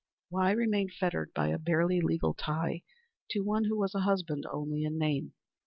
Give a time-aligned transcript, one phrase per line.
[0.29, 2.81] Why remain fettered by a bare legal tie
[3.29, 5.35] to one who was a husband only in name?